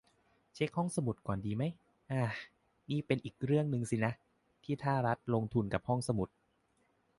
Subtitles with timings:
[0.53, 1.63] เช็คห้องสมุดก่อนดีไหม
[2.11, 2.21] อา
[2.89, 4.13] นี่เป็นอีกเรื่องสินะ
[4.63, 6.29] ที่ถ้ารัฐลงทุนกับห้องสมุด